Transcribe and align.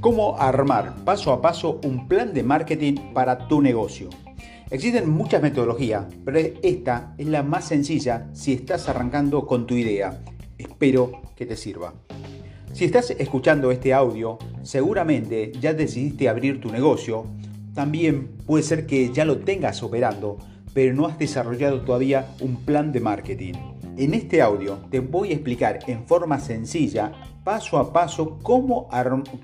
Cómo 0.00 0.38
armar 0.38 0.94
paso 1.04 1.30
a 1.30 1.42
paso 1.42 1.78
un 1.84 2.08
plan 2.08 2.32
de 2.32 2.42
marketing 2.42 2.94
para 3.12 3.48
tu 3.48 3.60
negocio. 3.60 4.08
Existen 4.70 5.10
muchas 5.10 5.42
metodologías, 5.42 6.06
pero 6.24 6.38
esta 6.38 7.14
es 7.18 7.26
la 7.26 7.42
más 7.42 7.66
sencilla 7.66 8.26
si 8.32 8.54
estás 8.54 8.88
arrancando 8.88 9.46
con 9.46 9.66
tu 9.66 9.74
idea. 9.74 10.22
Espero 10.56 11.20
que 11.36 11.44
te 11.44 11.54
sirva. 11.54 11.92
Si 12.72 12.86
estás 12.86 13.10
escuchando 13.10 13.70
este 13.70 13.92
audio, 13.92 14.38
seguramente 14.62 15.52
ya 15.60 15.74
decidiste 15.74 16.30
abrir 16.30 16.62
tu 16.62 16.70
negocio. 16.70 17.26
También 17.74 18.28
puede 18.46 18.64
ser 18.64 18.86
que 18.86 19.12
ya 19.12 19.26
lo 19.26 19.40
tengas 19.40 19.82
operando, 19.82 20.38
pero 20.72 20.94
no 20.94 21.08
has 21.08 21.18
desarrollado 21.18 21.82
todavía 21.82 22.34
un 22.40 22.56
plan 22.56 22.90
de 22.90 23.00
marketing. 23.00 23.69
En 23.96 24.14
este 24.14 24.40
audio 24.40 24.78
te 24.90 25.00
voy 25.00 25.30
a 25.30 25.34
explicar 25.34 25.80
en 25.86 26.06
forma 26.06 26.40
sencilla, 26.40 27.12
paso 27.44 27.78
a 27.78 27.92
paso, 27.92 28.38
cómo, 28.42 28.88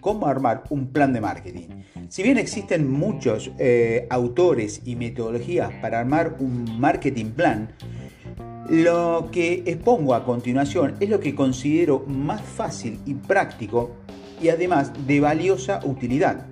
cómo 0.00 0.26
armar 0.26 0.64
un 0.70 0.92
plan 0.92 1.12
de 1.12 1.20
marketing. 1.20 1.68
Si 2.08 2.22
bien 2.22 2.38
existen 2.38 2.90
muchos 2.90 3.50
eh, 3.58 4.06
autores 4.10 4.82
y 4.84 4.96
metodologías 4.96 5.72
para 5.82 6.00
armar 6.00 6.36
un 6.38 6.78
marketing 6.78 7.32
plan, 7.32 7.74
lo 8.68 9.28
que 9.30 9.62
expongo 9.66 10.14
a 10.14 10.24
continuación 10.24 10.96
es 11.00 11.10
lo 11.10 11.20
que 11.20 11.34
considero 11.34 12.04
más 12.06 12.40
fácil 12.40 12.98
y 13.06 13.14
práctico 13.14 13.90
y 14.42 14.48
además 14.48 14.92
de 15.06 15.20
valiosa 15.20 15.80
utilidad. 15.84 16.46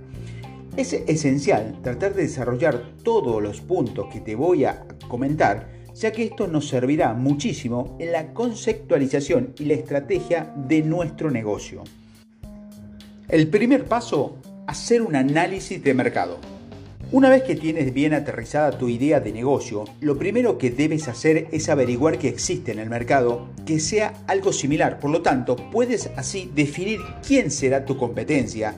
Es 0.77 0.92
esencial 0.92 1.79
tratar 1.83 2.15
de 2.15 2.23
desarrollar 2.23 2.83
todos 3.03 3.42
los 3.42 3.61
puntos 3.61 4.06
que 4.12 4.20
te 4.20 4.34
voy 4.34 4.65
a 4.65 4.87
comentar, 5.09 5.73
ya 5.95 6.12
que 6.12 6.25
esto 6.25 6.47
nos 6.47 6.69
servirá 6.69 7.15
muchísimo 7.15 7.97
en 8.01 8.12
la 8.12 8.33
conceptualización 8.33 9.55
y 9.59 9.65
la 9.65 9.75
estrategia 9.75 10.53
de 10.57 10.83
nuestro 10.83 11.30
negocio. 11.30 11.83
El 13.28 13.48
primer 13.48 13.84
paso, 13.84 14.37
hacer 14.67 15.03
un 15.03 15.17
análisis 15.17 15.83
de 15.83 15.95
mercado. 15.95 16.39
Una 17.12 17.28
vez 17.28 17.45
que 17.45 17.55
tienes 17.55 17.95
bien 17.95 18.12
aterrizada 18.12 18.77
tu 18.77 18.89
idea 18.89 19.20
de 19.20 19.33
negocio, 19.33 19.84
lo 20.00 20.19
primero 20.19 20.59
que 20.59 20.70
debes 20.70 21.06
hacer 21.06 21.47
es 21.53 21.69
averiguar 21.69 22.19
que 22.19 22.28
existe 22.28 22.72
en 22.72 22.81
el 22.81 22.91
mercado 22.91 23.48
que 23.65 23.78
sea 23.78 24.15
algo 24.27 24.53
similar. 24.53 24.98
Por 24.98 25.11
lo 25.11 25.22
tanto, 25.22 25.55
puedes 25.70 26.11
así 26.17 26.50
definir 26.55 27.00
quién 27.27 27.50
será 27.50 27.84
tu 27.84 27.97
competencia, 27.97 28.75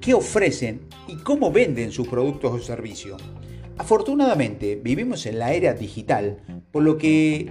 qué 0.00 0.14
ofrecen 0.14 0.82
y 1.08 1.16
cómo 1.16 1.50
venden 1.50 1.90
sus 1.90 2.06
productos 2.06 2.52
o 2.52 2.58
servicios. 2.62 3.20
Afortunadamente, 3.80 4.76
vivimos 4.76 5.24
en 5.24 5.38
la 5.38 5.54
era 5.54 5.72
digital, 5.72 6.36
por 6.70 6.82
lo 6.82 6.98
que, 6.98 7.50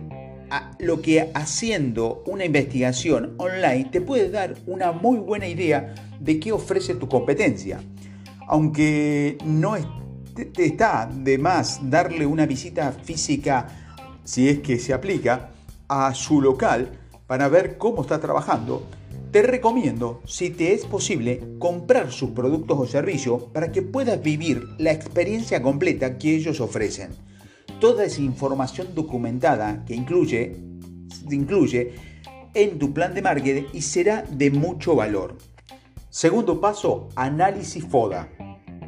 haciendo 1.33 2.23
una 2.27 2.45
investigación 2.45 3.33
online 3.38 3.85
te 3.85 3.99
puede 3.99 4.30
dar 4.30 4.53
una 4.67 4.91
muy 4.91 5.17
buena 5.17 5.47
idea 5.47 5.95
de 6.19 6.39
qué 6.39 6.52
ofrece 6.52 6.94
tu 6.94 7.09
competencia. 7.09 7.81
Aunque 8.47 9.39
no 9.44 9.75
está 10.55 11.09
de 11.11 11.39
más 11.39 11.89
darle 11.89 12.27
una 12.27 12.45
visita 12.45 12.91
física, 12.91 13.66
si 14.23 14.50
es 14.50 14.59
que 14.59 14.77
se 14.77 14.94
aplica, 14.94 15.50
a 15.88 16.13
su 16.13 16.44
local 16.44 16.91
para 17.25 17.47
ver 17.47 17.80
cómo 17.80 18.03
está 18.03 18.19
trabajando, 18.19 18.85
te 19.31 19.44
recomiendo, 19.44 20.22
si 20.25 20.49
te 20.49 20.73
es 20.73 20.85
posible, 20.85 21.41
comprar 21.59 22.11
sus 22.11 22.31
productos 22.31 22.80
o 22.80 22.88
servicios 22.88 23.44
para 23.53 23.72
que 23.72 23.81
puedas 23.81 24.22
vivir 24.22 24.67
la 24.80 24.91
experiencia 24.91 25.61
completa 25.61 26.17
que 26.17 26.35
ellos 26.35 26.59
ofrecen. 26.59 27.11
Toda 27.80 28.05
esa 28.05 28.22
información 28.22 28.88
documentada 28.95 29.85
que 29.85 29.95
incluye, 29.95 30.55
incluye 31.30 31.94
en 32.55 32.80
tu 32.80 32.91
plan 32.94 33.13
de 33.13 33.22
marketing 33.22 33.63
y 33.72 33.81
será 33.81 34.23
de 34.23 34.50
mucho 34.50 34.95
valor. 34.95 35.38
Segundo 36.09 36.59
paso, 36.59 37.09
análisis 37.16 37.85
FODA. 37.85 38.30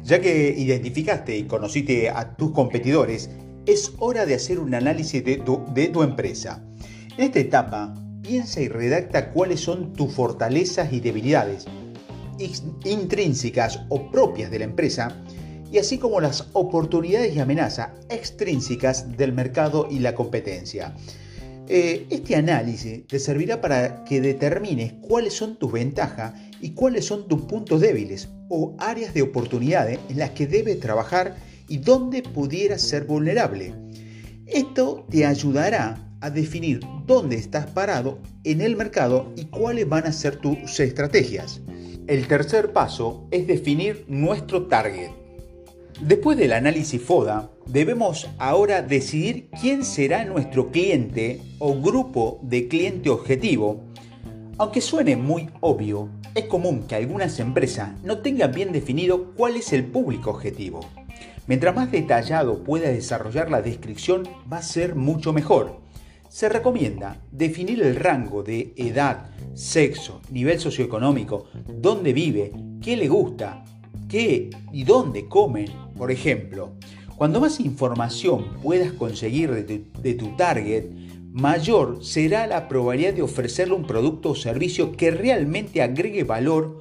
Ya 0.02 0.20
que 0.20 0.52
identificaste 0.58 1.36
y 1.38 1.44
conociste 1.44 2.10
a 2.10 2.34
tus 2.34 2.50
competidores, 2.50 3.30
es 3.64 3.92
hora 4.00 4.26
de 4.26 4.34
hacer 4.34 4.58
un 4.58 4.74
análisis 4.74 5.24
de 5.24 5.36
tu, 5.36 5.62
de 5.72 5.86
tu 5.86 6.02
empresa. 6.02 6.64
En 7.16 7.26
esta 7.26 7.38
etapa, 7.38 7.94
piensa 8.22 8.60
y 8.60 8.68
redacta 8.68 9.30
cuáles 9.30 9.60
son 9.60 9.92
tus 9.92 10.12
fortalezas 10.12 10.92
y 10.92 11.00
debilidades 11.00 11.66
intrínsecas 12.84 13.80
o 13.88 14.10
propias 14.10 14.50
de 14.50 14.60
la 14.60 14.64
empresa 14.64 15.22
y 15.70 15.78
así 15.78 15.98
como 15.98 16.20
las 16.20 16.48
oportunidades 16.52 17.34
y 17.34 17.40
amenazas 17.40 17.90
extrínsecas 18.10 19.16
del 19.16 19.32
mercado 19.32 19.88
y 19.90 20.00
la 20.00 20.14
competencia. 20.14 20.94
Eh, 21.68 22.06
este 22.10 22.36
análisis 22.36 23.06
te 23.06 23.18
servirá 23.18 23.60
para 23.60 24.04
que 24.04 24.20
determines 24.20 24.94
cuáles 24.94 25.32
son 25.32 25.56
tus 25.56 25.72
ventajas 25.72 26.34
y 26.60 26.70
cuáles 26.72 27.06
son 27.06 27.28
tus 27.28 27.42
puntos 27.42 27.80
débiles 27.80 28.28
o 28.48 28.74
áreas 28.78 29.14
de 29.14 29.22
oportunidades 29.22 29.98
en 30.08 30.18
las 30.18 30.30
que 30.30 30.46
debes 30.46 30.80
trabajar 30.80 31.36
y 31.68 31.78
dónde 31.78 32.22
pudieras 32.22 32.82
ser 32.82 33.04
vulnerable. 33.04 33.74
Esto 34.46 35.06
te 35.08 35.24
ayudará 35.24 36.11
a 36.22 36.30
definir 36.30 36.80
dónde 37.06 37.36
estás 37.36 37.66
parado 37.66 38.20
en 38.44 38.62
el 38.62 38.76
mercado 38.76 39.32
y 39.36 39.46
cuáles 39.46 39.88
van 39.88 40.06
a 40.06 40.12
ser 40.12 40.36
tus 40.36 40.80
estrategias. 40.80 41.60
El 42.06 42.26
tercer 42.26 42.72
paso 42.72 43.26
es 43.30 43.46
definir 43.46 44.04
nuestro 44.08 44.66
target. 44.66 45.10
Después 46.00 46.38
del 46.38 46.52
análisis 46.52 47.02
FODA, 47.02 47.50
debemos 47.66 48.28
ahora 48.38 48.82
decidir 48.82 49.50
quién 49.60 49.84
será 49.84 50.24
nuestro 50.24 50.70
cliente 50.70 51.42
o 51.58 51.80
grupo 51.80 52.40
de 52.42 52.66
cliente 52.68 53.10
objetivo. 53.10 53.84
Aunque 54.58 54.80
suene 54.80 55.16
muy 55.16 55.50
obvio, 55.60 56.08
es 56.34 56.46
común 56.46 56.84
que 56.88 56.94
algunas 56.94 57.38
empresas 57.40 57.90
no 58.02 58.18
tengan 58.18 58.52
bien 58.52 58.72
definido 58.72 59.34
cuál 59.34 59.56
es 59.56 59.72
el 59.72 59.84
público 59.84 60.30
objetivo. 60.30 60.80
Mientras 61.46 61.74
más 61.74 61.90
detallado 61.90 62.62
pueda 62.62 62.88
desarrollar 62.88 63.50
la 63.50 63.62
descripción, 63.62 64.28
va 64.50 64.58
a 64.58 64.62
ser 64.62 64.94
mucho 64.94 65.32
mejor 65.32 65.82
se 66.32 66.48
recomienda 66.48 67.20
definir 67.30 67.82
el 67.82 67.94
rango 67.94 68.42
de 68.42 68.72
edad, 68.78 69.30
sexo, 69.52 70.22
nivel 70.30 70.58
socioeconómico, 70.58 71.44
dónde 71.68 72.14
vive, 72.14 72.52
qué 72.80 72.96
le 72.96 73.06
gusta, 73.06 73.62
qué 74.08 74.48
y 74.72 74.84
dónde 74.84 75.28
comen, 75.28 75.68
por 75.94 76.10
ejemplo. 76.10 76.70
Cuando 77.18 77.38
más 77.38 77.60
información 77.60 78.46
puedas 78.62 78.92
conseguir 78.92 79.50
de 79.52 80.14
tu, 80.14 80.34
target, 80.36 80.86
mayor 81.32 82.02
será 82.02 82.46
la 82.46 82.66
probabilidad 82.66 83.12
de 83.12 83.20
ofrecerle 83.20 83.74
un 83.74 83.86
producto 83.86 84.30
o 84.30 84.34
servicio 84.34 84.92
que 84.92 85.10
realmente 85.10 85.82
agregue 85.82 86.24
valor 86.24 86.78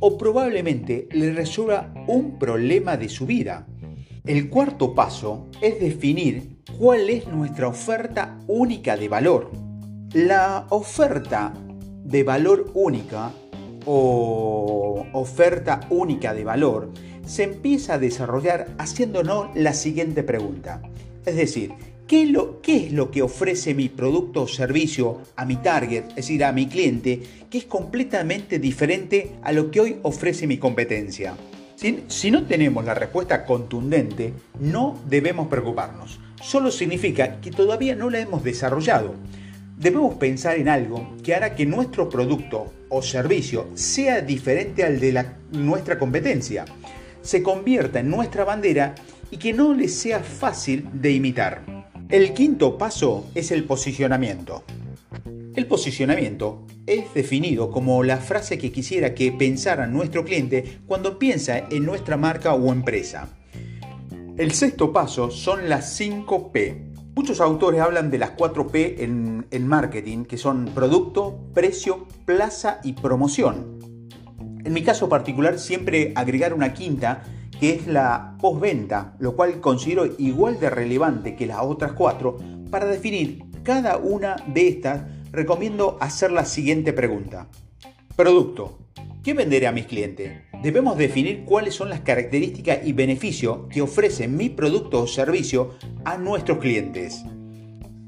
o 0.00 0.16
probablemente 0.16 1.08
le 1.12 1.34
resuelva 1.34 1.92
un 2.08 2.38
problema 2.38 2.96
de 2.96 3.10
su 3.10 3.26
vida. 3.26 3.66
El 4.24 4.48
cuarto 4.48 4.94
paso 4.94 5.48
es 5.60 5.78
definir 5.78 6.53
cuál 6.78 7.08
es 7.10 7.26
nuestra 7.26 7.68
oferta 7.68 8.38
única 8.46 8.96
de 8.96 9.08
valor. 9.08 9.50
La 10.12 10.66
oferta 10.70 11.52
de 12.04 12.22
valor 12.22 12.70
única 12.74 13.32
o 13.86 15.06
oferta 15.12 15.80
única 15.90 16.34
de 16.34 16.44
valor 16.44 16.90
se 17.26 17.44
empieza 17.44 17.94
a 17.94 17.98
desarrollar 17.98 18.68
haciéndonos 18.78 19.48
la 19.54 19.72
siguiente 19.72 20.22
pregunta. 20.22 20.82
Es 21.24 21.36
decir, 21.36 21.72
¿qué, 22.06 22.26
lo, 22.26 22.60
¿qué 22.60 22.86
es 22.86 22.92
lo 22.92 23.10
que 23.10 23.22
ofrece 23.22 23.74
mi 23.74 23.88
producto 23.88 24.42
o 24.42 24.48
servicio 24.48 25.20
a 25.36 25.44
mi 25.44 25.56
target, 25.56 26.04
es 26.10 26.16
decir, 26.16 26.44
a 26.44 26.52
mi 26.52 26.66
cliente, 26.66 27.22
que 27.50 27.58
es 27.58 27.64
completamente 27.64 28.58
diferente 28.58 29.32
a 29.42 29.52
lo 29.52 29.70
que 29.70 29.80
hoy 29.80 29.96
ofrece 30.02 30.46
mi 30.46 30.58
competencia? 30.58 31.34
Si, 32.08 32.30
no 32.30 32.46
tenemos 32.46 32.82
la 32.86 32.94
respuesta 32.94 33.44
contundente, 33.44 34.32
no 34.58 34.98
debemos 35.06 35.48
preocuparnos. 35.48 36.18
Solo 36.40 36.70
significa 36.70 37.42
que 37.42 37.50
todavía 37.50 37.94
no 37.94 38.08
la 38.08 38.20
hemos 38.20 38.42
desarrollado. 38.42 39.14
Debemos 39.76 40.14
pensar 40.14 40.56
en 40.56 40.70
algo 40.70 41.14
que 41.22 41.34
hará 41.34 41.54
que 41.54 41.66
nuestro 41.66 42.08
producto 42.08 42.72
o 42.88 43.02
servicio 43.02 43.68
sea 43.74 44.22
diferente 44.22 44.82
al 44.82 44.98
de 44.98 45.26
nuestra 45.52 45.98
competencia, 45.98 46.64
se 47.20 47.42
convierta 47.42 48.00
en 48.00 48.08
nuestra 48.08 48.44
bandera 48.44 48.94
y 49.30 49.36
que 49.36 49.52
no 49.52 49.74
le 49.74 49.88
sea 49.88 50.20
fácil 50.20 50.88
de 50.90 51.12
imitar. 51.12 51.66
El 52.08 52.32
quinto 52.32 52.78
paso 52.78 53.26
es 53.34 53.50
el 53.50 53.64
posicionamiento. 53.64 54.64
El 55.54 55.66
posicionamiento 55.66 56.66
es 56.84 57.14
definido 57.14 57.70
como 57.70 58.02
la 58.02 58.16
frase 58.16 58.58
que 58.58 58.72
quisiera 58.72 59.14
que 59.14 59.30
pensara 59.30 59.86
nuestro 59.86 60.24
cliente 60.24 60.80
cuando 60.84 61.16
piensa 61.16 61.58
en 61.70 61.84
nuestra 61.84 62.16
marca 62.16 62.54
o 62.54 62.72
empresa. 62.72 63.28
El 64.36 64.50
sexto 64.50 64.92
paso 64.92 65.30
son 65.30 65.68
las 65.68 65.94
5 65.94 66.50
P. 66.50 66.90
Muchos 67.14 67.40
autores 67.40 67.80
hablan 67.80 68.10
de 68.10 68.18
las 68.18 68.30
4 68.30 68.66
P 68.66 69.04
en, 69.04 69.66
marketing, 69.68 70.24
que 70.24 70.38
son 70.38 70.64
producto, 70.74 71.38
precio, 71.54 72.08
plaza 72.24 72.80
y 72.82 72.94
promoción. 72.94 73.78
En 74.64 74.72
mi 74.72 74.82
caso 74.82 75.08
particular, 75.08 75.60
siempre 75.60 76.12
agregar 76.16 76.52
una 76.52 76.74
quinta, 76.74 77.22
que 77.60 77.74
es 77.74 77.86
la 77.86 78.36
postventa, 78.40 79.14
lo 79.20 79.36
cual 79.36 79.60
considero 79.60 80.04
igual 80.18 80.58
de 80.58 80.68
relevante 80.68 81.36
que 81.36 81.46
las 81.46 81.60
otras 81.60 81.92
cuatro 81.92 82.38
para 82.72 82.86
definir 82.86 83.44
cada 83.62 83.98
una 83.98 84.34
de 84.48 84.66
estas 84.66 85.13
recomiendo 85.34 85.98
hacer 86.00 86.32
la 86.32 86.44
siguiente 86.44 86.92
pregunta. 86.92 87.48
Producto. 88.16 88.78
¿Qué 89.22 89.34
venderé 89.34 89.66
a 89.66 89.72
mis 89.72 89.86
clientes? 89.86 90.32
debemos 90.64 90.96
definir 90.96 91.44
cuáles 91.44 91.74
son 91.74 91.90
las 91.90 92.00
características 92.00 92.78
y 92.86 92.94
beneficios 92.94 93.68
que 93.68 93.82
ofrece 93.82 94.28
mi 94.28 94.48
producto 94.48 95.02
o 95.02 95.06
servicio 95.06 95.74
a 96.06 96.16
nuestros 96.16 96.56
clientes. 96.56 97.22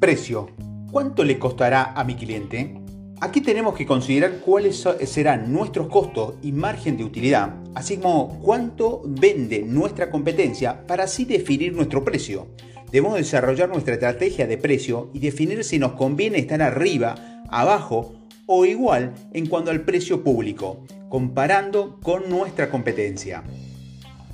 Precio. 0.01 0.49
¿Cuánto 0.91 1.23
le 1.23 1.39
costará 1.39 1.93
a 1.93 2.03
mi 2.03 2.15
cliente? 2.15 2.81
Aquí 3.21 3.43
tenemos 3.43 3.75
que 3.75 3.85
considerar 3.85 4.39
cuáles 4.39 4.89
serán 5.05 5.53
nuestros 5.53 5.89
costos 5.89 6.37
y 6.43 6.53
margen 6.53 6.97
de 6.97 7.05
utilidad, 7.05 7.57
así 7.75 7.99
como 7.99 8.41
cuánto 8.41 9.03
vende 9.05 9.63
nuestra 9.63 10.11
competencia 10.11 10.87
para 10.87 11.05
así 11.05 11.27
definir 11.27 11.75
nuestro 11.75 12.03
precio. 12.03 12.47
Debemos 12.91 13.17
desarrollar 13.17 13.69
nuestra 13.69 13.95
estrategia 13.95 14.47
de 14.47 14.59
precio 14.59 15.11
y 15.13 15.19
definir 15.19 15.65
si 15.65 15.79
nos 15.79 15.93
conviene 15.93 16.39
estar 16.39 16.63
arriba, 16.63 17.43
abajo 17.49 18.15
o 18.47 18.65
igual 18.65 19.13
en 19.33 19.47
cuanto 19.47 19.71
al 19.71 19.83
precio 19.83 20.23
público, 20.23 20.85
comparando 21.09 21.99
con 22.01 22.29
nuestra 22.31 22.71
competencia. 22.71 23.43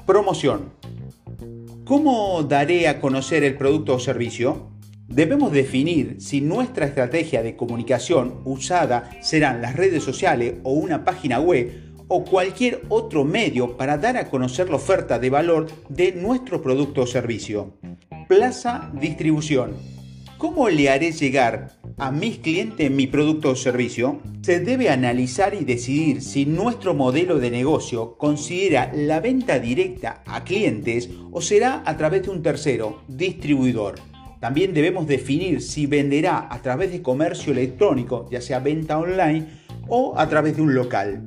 Promoción. 0.06 0.72
¿Cómo 1.84 2.43
daré 2.43 2.88
a 2.88 3.00
conocer 3.00 3.43
el 3.43 3.56
producto 3.56 3.94
o 3.94 3.99
servicio? 3.99 4.70
Debemos 5.08 5.52
definir 5.52 6.16
si 6.20 6.40
nuestra 6.40 6.87
estrategia 6.87 7.43
de 7.43 7.56
comunicación 7.56 8.40
usada 8.44 9.10
serán 9.20 9.60
las 9.60 9.76
redes 9.76 10.02
sociales 10.02 10.54
o 10.62 10.72
una 10.72 11.04
página 11.04 11.40
web 11.40 11.93
o 12.08 12.25
cualquier 12.25 12.82
otro 12.88 13.25
medio 13.25 13.76
para 13.76 13.99
dar 13.99 14.16
a 14.16 14.28
conocer 14.28 14.69
la 14.69 14.76
oferta 14.76 15.19
de 15.19 15.31
valor 15.31 15.66
de 15.88 16.12
nuestro 16.12 16.62
producto 16.62 17.02
o 17.02 17.06
servicio. 17.06 17.75
Plaza 18.34 18.90
Distribución. 18.99 19.75
¿Cómo 20.38 20.70
le 20.70 20.88
haré 20.88 21.12
llegar 21.12 21.73
a 21.99 22.11
mis 22.11 22.38
clientes 22.38 22.90
mi 22.90 23.06
producto 23.06 23.50
o 23.50 23.55
servicio? 23.55 24.23
Se 24.40 24.61
debe 24.61 24.88
analizar 24.88 25.52
y 25.52 25.67
decidir 25.67 26.23
si 26.23 26.46
nuestro 26.46 26.94
modelo 26.94 27.38
de 27.38 27.50
negocio 27.50 28.17
considera 28.17 28.90
la 28.94 29.20
venta 29.20 29.58
directa 29.58 30.23
a 30.25 30.44
clientes 30.44 31.11
o 31.31 31.43
será 31.43 31.82
a 31.84 31.94
través 31.99 32.23
de 32.23 32.31
un 32.31 32.43
tercero, 32.43 33.02
distribuidor. 33.06 33.96
También 34.40 34.73
debemos 34.73 35.06
definir 35.06 35.61
si 35.61 35.85
venderá 35.85 36.49
a 36.50 36.62
través 36.62 36.90
de 36.90 37.02
comercio 37.02 37.52
electrónico, 37.52 38.31
ya 38.31 38.40
sea 38.40 38.61
venta 38.61 38.99
online 38.99 39.46
o 39.88 40.14
a 40.17 40.26
través 40.31 40.56
de 40.56 40.62
un 40.62 40.75
local. 40.75 41.23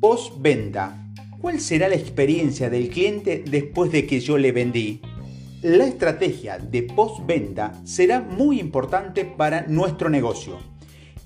Postventa. 0.00 1.04
¿Cuál 1.40 1.58
será 1.58 1.88
la 1.88 1.96
experiencia 1.96 2.70
del 2.70 2.90
cliente 2.90 3.42
después 3.44 3.90
de 3.90 4.06
que 4.06 4.20
yo 4.20 4.38
le 4.38 4.52
vendí? 4.52 5.00
La 5.62 5.86
estrategia 5.86 6.56
de 6.56 6.84
postventa 6.84 7.72
será 7.82 8.20
muy 8.20 8.60
importante 8.60 9.24
para 9.24 9.66
nuestro 9.66 10.08
negocio. 10.08 10.56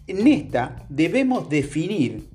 En 0.06 0.26
esta 0.26 0.86
debemos 0.88 1.50
definir 1.50 2.30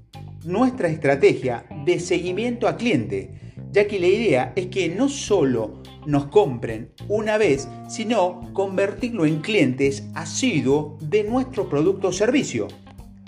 nuestra 0.45 0.89
estrategia 0.89 1.65
de 1.85 1.99
seguimiento 1.99 2.67
a 2.67 2.77
cliente, 2.77 3.31
ya 3.71 3.87
que 3.87 3.99
la 3.99 4.05
idea 4.05 4.53
es 4.55 4.67
que 4.67 4.89
no 4.89 5.09
solo 5.09 5.81
nos 6.05 6.27
compren 6.27 6.91
una 7.07 7.39
vez, 7.39 7.67
sino 7.89 8.41
convertirlo 8.53 9.25
en 9.25 9.41
clientes 9.41 10.03
asiduos 10.13 11.09
de 11.09 11.23
nuestro 11.23 11.67
producto 11.67 12.09
o 12.09 12.13
servicio. 12.13 12.67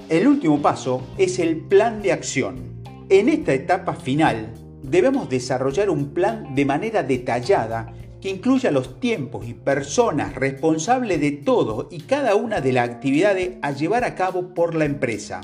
El 0.10 0.28
último 0.28 0.62
paso 0.62 1.02
es 1.18 1.40
el 1.40 1.58
plan 1.58 2.04
de 2.04 2.12
acción. 2.12 2.84
En 3.10 3.30
esta 3.30 3.52
etapa 3.52 3.96
final 3.96 4.54
debemos 4.84 5.28
desarrollar 5.28 5.90
un 5.90 6.14
plan 6.14 6.54
de 6.54 6.66
manera 6.66 7.02
detallada 7.02 7.96
que 8.22 8.30
incluya 8.30 8.72
los 8.72 9.00
tiempos 9.00 9.48
y 9.48 9.54
personas 9.54 10.36
responsables 10.36 11.22
de 11.22 11.32
todo 11.32 11.88
y 11.92 12.02
cada 12.02 12.36
una 12.36 12.62
de 12.62 12.74
las 12.74 12.90
actividades 12.90 13.58
a 13.62 13.72
llevar 13.72 14.04
a 14.04 14.16
cabo 14.16 14.54
por 14.54 14.76
la 14.76 14.86
empresa. 14.86 15.42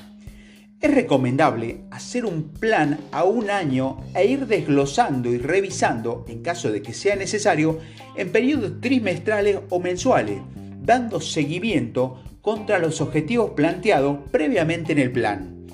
Es 0.81 0.93
recomendable 0.93 1.85
hacer 1.89 2.25
un 2.25 2.49
plan 2.49 2.99
a 3.11 3.23
un 3.23 3.49
año 3.49 3.97
e 4.13 4.25
ir 4.27 4.45
desglosando 4.45 5.29
y 5.31 5.37
revisando, 5.37 6.25
en 6.27 6.41
caso 6.41 6.71
de 6.71 6.81
que 6.81 6.93
sea 6.93 7.15
necesario, 7.15 7.79
en 8.15 8.31
periodos 8.31 8.81
trimestrales 8.81 9.59
o 9.69 9.79
mensuales, 9.79 10.39
dando 10.81 11.21
seguimiento 11.21 12.21
contra 12.41 12.77
los 12.77 13.01
objetivos 13.01 13.51
planteados 13.51 14.19
previamente 14.31 14.91
en 14.91 14.99
el 14.99 15.11
plan. 15.11 15.65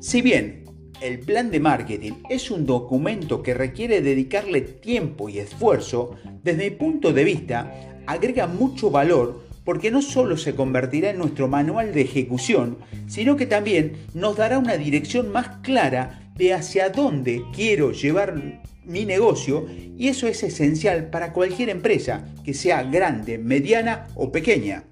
Si 0.00 0.22
bien 0.22 0.65
el 1.00 1.18
plan 1.20 1.50
de 1.50 1.60
marketing 1.60 2.12
es 2.28 2.50
un 2.50 2.66
documento 2.66 3.42
que 3.42 3.54
requiere 3.54 4.00
dedicarle 4.00 4.60
tiempo 4.60 5.28
y 5.28 5.38
esfuerzo, 5.38 6.16
desde 6.42 6.70
mi 6.70 6.76
punto 6.76 7.12
de 7.12 7.24
vista, 7.24 8.02
agrega 8.06 8.46
mucho 8.46 8.90
valor 8.90 9.44
porque 9.64 9.90
no 9.90 10.00
solo 10.00 10.36
se 10.36 10.54
convertirá 10.54 11.10
en 11.10 11.18
nuestro 11.18 11.48
manual 11.48 11.92
de 11.92 12.02
ejecución, 12.02 12.78
sino 13.08 13.36
que 13.36 13.46
también 13.46 13.96
nos 14.14 14.36
dará 14.36 14.58
una 14.58 14.76
dirección 14.76 15.32
más 15.32 15.48
clara 15.62 16.32
de 16.36 16.54
hacia 16.54 16.90
dónde 16.90 17.42
quiero 17.52 17.92
llevar 17.92 18.62
mi 18.84 19.04
negocio 19.04 19.66
y 19.98 20.08
eso 20.08 20.28
es 20.28 20.42
esencial 20.44 21.10
para 21.10 21.32
cualquier 21.32 21.70
empresa, 21.70 22.24
que 22.44 22.54
sea 22.54 22.84
grande, 22.84 23.38
mediana 23.38 24.06
o 24.14 24.30
pequeña. 24.30 24.84